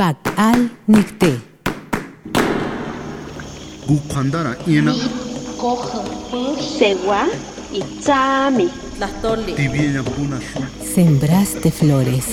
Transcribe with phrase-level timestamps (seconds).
[0.00, 1.28] Pak al nikte.
[3.86, 4.94] gu kwandara ina
[5.60, 6.00] cojo
[6.78, 7.28] segua
[7.72, 7.82] y
[8.96, 9.54] Tlastoli,
[10.94, 12.24] Sembraste flores.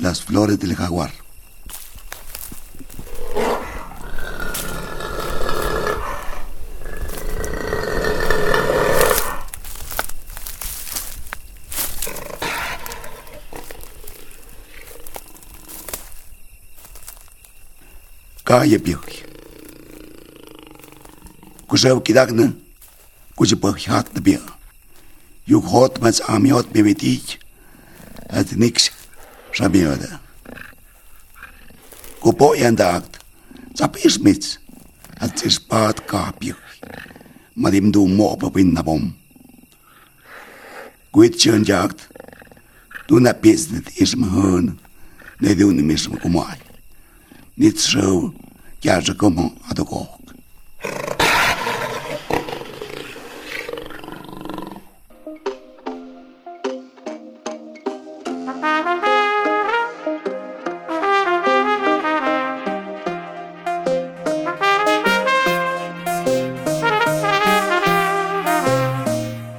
[0.00, 1.12] las flores del jaguar.
[18.44, 19.24] Кая бігай.
[21.66, 22.52] Кужев кидагна,
[23.34, 24.48] кужі пахіхат біга.
[25.46, 27.40] Юг хот мец аміот бівітіть,
[28.32, 28.97] ет никся.
[29.58, 30.08] Sabíode.
[32.20, 33.18] Kupo jendakt.
[33.74, 34.58] Zapismic.
[35.20, 36.58] Atsis paat kaapjuk.
[37.54, 39.14] Madim du moopa pinnapom.
[41.12, 42.06] Kuit sjön jakt.
[43.08, 44.78] Du na pisnet ism hön.
[45.40, 46.58] Ne dunim ism kumai.
[47.56, 48.30] Nit sjö.
[48.80, 49.50] Kärse kumon.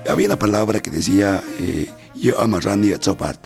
[0.10, 3.38] Había una palabra que decía eh, yo amarrani yatzopat,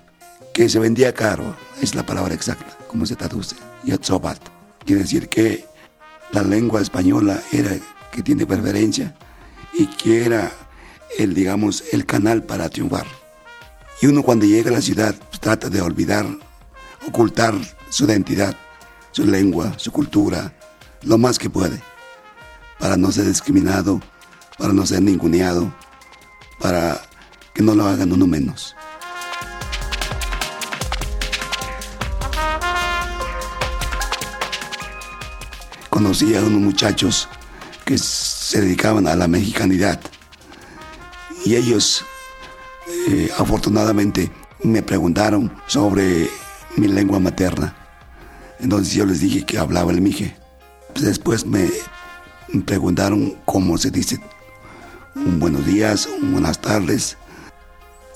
[0.53, 4.39] que se vendía caro, es la palabra exacta, como se traduce, yatzopat.
[4.85, 5.65] Quiere decir que
[6.31, 7.71] la lengua española era
[8.13, 9.13] que tiene preferencia
[9.73, 10.53] y que era
[11.17, 13.07] el, digamos, el canal para triunfar.
[14.01, 16.25] Y uno cuando llega a la ciudad pues, trata de olvidar,
[17.05, 17.55] ocultar
[17.89, 18.55] su identidad,
[19.11, 20.53] su lengua, su cultura,
[21.01, 21.81] lo más que puede,
[22.79, 23.99] para no ser discriminado,
[24.57, 25.73] para no ser ninguneado,
[26.63, 27.01] para
[27.53, 28.73] que no lo hagan uno menos.
[35.89, 37.27] Conocí a unos muchachos
[37.85, 39.99] que se dedicaban a la mexicanidad
[41.45, 42.05] y ellos
[43.09, 44.31] eh, afortunadamente
[44.63, 46.29] me preguntaron sobre
[46.77, 47.75] mi lengua materna.
[48.59, 50.37] Entonces yo les dije que hablaba el mije.
[50.95, 51.69] Después me
[52.65, 54.19] preguntaron cómo se dice
[55.15, 57.17] un buenos días, un buenas tardes.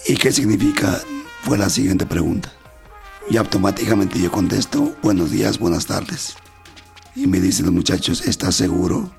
[0.05, 0.99] ¿Y qué significa?
[1.43, 2.51] Fue la siguiente pregunta.
[3.29, 6.35] Y automáticamente yo contesto, buenos días, buenas tardes.
[7.15, 9.11] Y me dicen los muchachos, ¿estás seguro?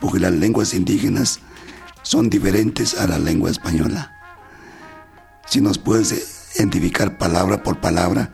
[0.00, 1.40] Porque las lenguas indígenas
[2.02, 4.12] son diferentes a la lengua española.
[5.46, 8.32] Si nos puedes identificar palabra por palabra,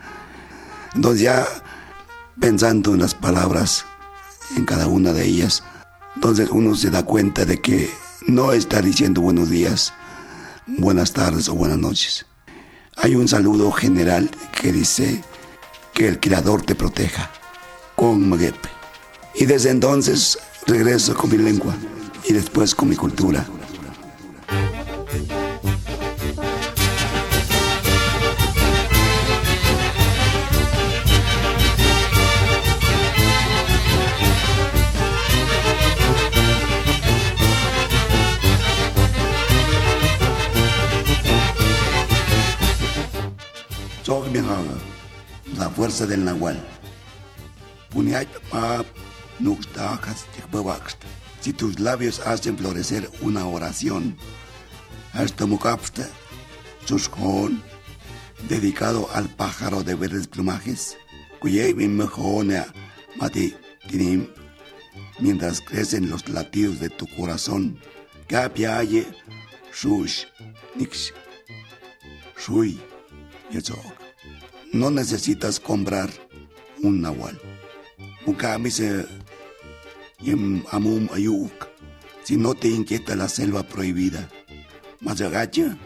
[0.95, 1.47] entonces ya
[2.41, 3.85] pensando en las palabras,
[4.56, 5.62] en cada una de ellas,
[6.15, 7.91] entonces uno se da cuenta de que
[8.27, 9.93] no está diciendo buenos días,
[10.67, 12.27] buenas tardes o buenas noches.
[12.97, 14.31] Hay un saludo general
[14.61, 15.23] que dice
[15.93, 17.31] que el Creador te proteja
[17.97, 18.69] con Maguepe.
[19.35, 21.75] Y desde entonces regreso con mi lengua
[22.27, 23.47] y después con mi cultura.
[45.57, 46.61] La fuerza del Nahual.
[51.41, 54.17] Si tus labios hacen florecer una oración,
[58.49, 60.97] dedicado al pájaro de verdes plumajes,
[65.21, 67.79] mientras crecen los latidos de tu corazón,
[69.73, 70.25] shush,
[70.77, 71.13] nix,
[72.39, 72.81] shui,
[73.50, 74.04] Yetzok.
[74.75, 76.11] No necesitas comprar
[76.82, 77.41] un nahual.
[82.25, 84.29] Si no te inquieta la selva prohibida.
[85.00, 85.79] Mazagacha.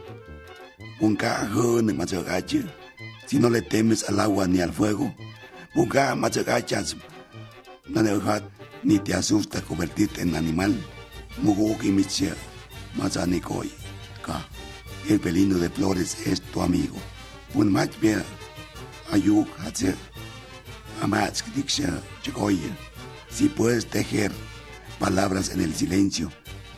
[3.26, 5.14] Si no le temes al agua ni al fuego.
[6.16, 6.96] Mazagachas.
[8.82, 10.74] Ni te asusta convertirte en animal.
[14.24, 14.48] Ka.
[15.10, 16.96] El pelino de flores es tu amigo.
[17.52, 17.70] Un
[19.12, 19.96] ayuk hacer
[21.02, 22.76] amats diksha chakoya.
[23.30, 24.32] Si puedes tejer
[24.98, 26.30] palabras en el silencio,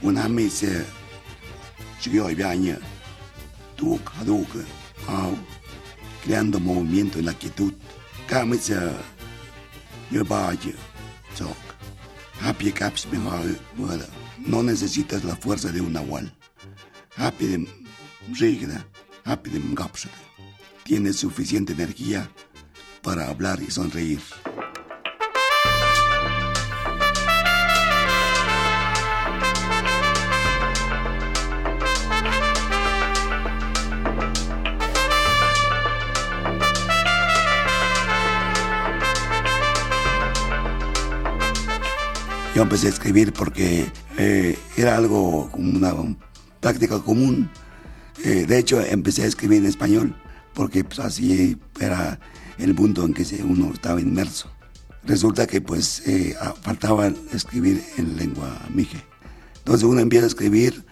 [0.02, 0.84] un amise
[2.00, 2.78] chigoy baña,
[3.76, 4.48] tuk haduk,
[5.08, 5.36] au,
[6.24, 7.72] creando movimiento en la quietud.
[8.26, 8.92] Camisa,
[10.10, 10.72] yo vaya,
[11.36, 11.56] choc.
[12.40, 13.56] Happy caps mejor,
[14.38, 16.32] no necesitas la fuerza de un nahual.
[17.16, 17.68] Happy de
[18.38, 18.84] rigna,
[19.24, 20.29] happy de mgapsate.
[20.90, 22.28] Tienes suficiente energía
[23.00, 24.18] para hablar y sonreír.
[42.52, 43.86] Yo empecé a escribir porque
[44.18, 45.94] eh, era algo, como una
[46.58, 47.48] práctica común.
[48.24, 50.16] Eh, de hecho, empecé a escribir en español
[50.60, 52.20] porque pues, así era
[52.58, 54.50] el mundo en que uno estaba inmerso.
[55.04, 59.02] Resulta que pues eh, faltaba escribir en lengua mije.
[59.56, 60.84] Entonces uno empieza a escribir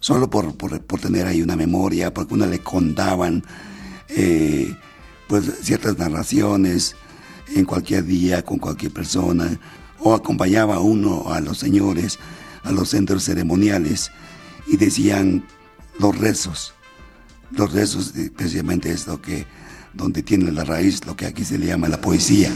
[0.00, 3.44] solo por, por, por tener ahí una memoria, porque uno le contaban
[4.08, 4.76] eh,
[5.28, 6.96] pues ciertas narraciones
[7.54, 9.60] en cualquier día con cualquier persona
[10.00, 12.18] o acompañaba a uno a los señores
[12.64, 14.10] a los centros ceremoniales
[14.66, 15.44] y decían
[16.00, 16.73] los rezos
[17.50, 19.46] los rezos eh, precisamente es lo que
[19.92, 22.50] donde tiene la raíz lo que aquí se le llama la poesía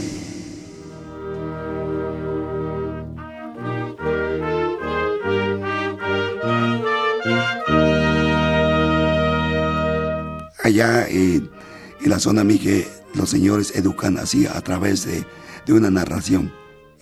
[10.63, 11.41] allá eh,
[12.01, 15.25] en la zona Mije los señores educan así a través de,
[15.65, 16.51] de una narración.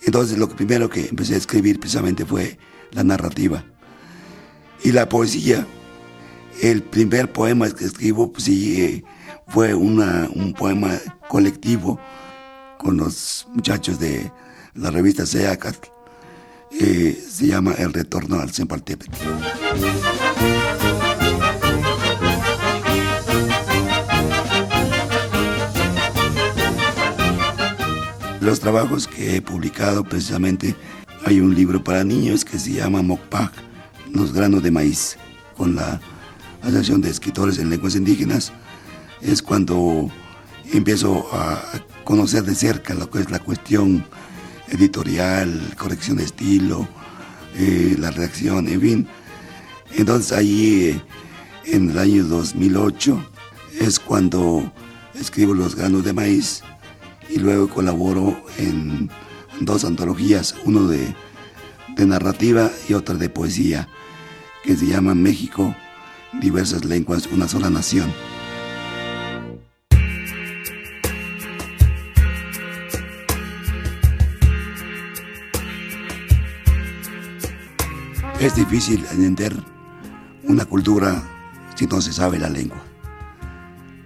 [0.02, 2.58] Entonces lo primero que empecé a escribir precisamente fue
[2.92, 3.64] la narrativa.
[4.82, 5.66] Y la poesía,
[6.62, 9.04] el primer poema que escribo, pues sí, eh,
[9.46, 11.98] fue una, un poema colectivo
[12.78, 14.30] con los muchachos de
[14.74, 15.76] la revista Seacat.
[16.80, 19.10] Eh, se llama El retorno al Sempaltepetl.
[28.40, 30.74] Los trabajos que he publicado precisamente,
[31.24, 33.52] hay un libro para niños que se llama Mokpak,
[34.12, 35.18] los granos de maíz,
[35.56, 36.00] con la
[36.62, 38.52] Asociación de Escritores en Lenguas Indígenas.
[39.20, 40.10] Es cuando
[40.72, 41.60] empiezo a
[42.04, 44.04] conocer de cerca lo que es la cuestión
[44.68, 46.88] editorial, corrección de estilo,
[47.54, 49.08] eh, la redacción, en fin.
[49.96, 51.02] Entonces ahí, eh,
[51.64, 53.24] en el año 2008,
[53.80, 54.72] es cuando
[55.14, 56.62] escribo Los granos de maíz
[57.28, 59.10] y luego colaboro en
[59.60, 61.14] dos antologías, uno de,
[61.96, 63.88] de narrativa y otra de poesía,
[64.62, 65.74] que se llama México,
[66.32, 68.12] diversas lenguas, una sola nación.
[78.40, 79.52] Es difícil entender
[80.44, 81.22] una cultura
[81.74, 82.82] si no se sabe la lengua,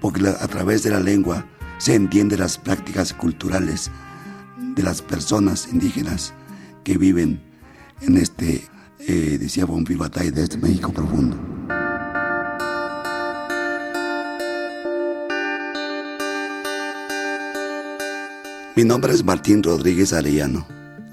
[0.00, 1.44] porque a través de la lengua
[1.78, 3.90] se entienden las prácticas culturales
[4.74, 6.32] de las personas indígenas
[6.82, 7.42] que viven
[8.00, 8.66] en este,
[9.00, 11.51] eh, decía Bonfibatay, de este México profundo.
[18.74, 20.66] Mi nombre es Martín Rodríguez Arellano.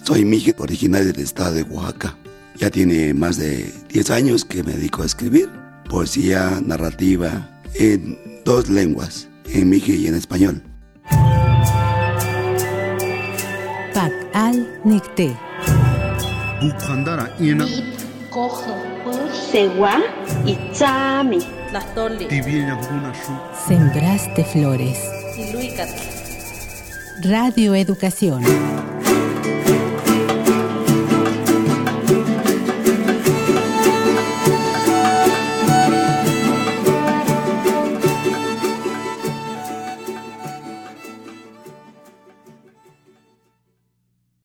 [0.06, 2.16] Soy mije originario del estado de Oaxaca.
[2.56, 5.50] Ya tiene más de 10 años que me dedico a escribir
[5.90, 10.64] poesía narrativa en dos lenguas, en mije y en español.
[13.94, 15.36] Pak al Nicté.
[16.62, 17.66] Bukhandara ina
[18.30, 18.72] Coge
[19.52, 20.00] Segua
[20.46, 21.40] y Chami.
[21.40, 23.36] Shu
[23.68, 24.98] Sembraste flores.
[25.38, 26.19] Iluicat.
[27.22, 28.42] Radio Educación.